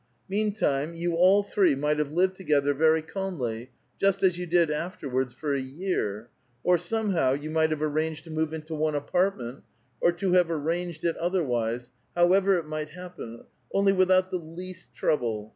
Meantime, 0.27 0.95
)'ou 0.97 1.13
all 1.13 1.43
three 1.43 1.75
might 1.75 1.99
have 1.99 2.11
lived 2.11 2.33
together 2.35 2.73
very 2.73 3.03
calmly, 3.03 3.69
just 3.99 4.23
as 4.23 4.35
you 4.35 4.47
did 4.47 4.71
afterwards 4.71 5.31
for 5.31 5.53
a 5.53 5.59
year; 5.59 6.27
or, 6.63 6.75
somehow, 6.75 7.33
you 7.33 7.51
might 7.51 7.69
have 7.69 7.83
ar 7.83 7.87
ranged 7.87 8.23
to 8.23 8.31
move 8.31 8.51
into 8.51 8.73
one 8.73 8.95
apartment, 8.95 9.63
or 9.99 10.11
to 10.11 10.31
have 10.31 10.49
arranged 10.49 11.05
it 11.05 11.15
other 11.17 11.43
wise, 11.43 11.91
however 12.15 12.57
it 12.57 12.65
might 12.65 12.89
happen, 12.89 13.43
only 13.75 13.93
without 13.93 14.31
the 14.31 14.39
least 14.39 14.91
trouble. 14.95 15.49